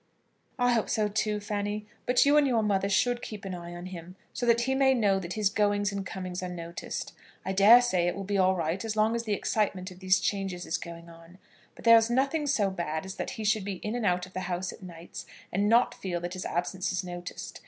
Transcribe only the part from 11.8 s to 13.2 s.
there is nothing so bad as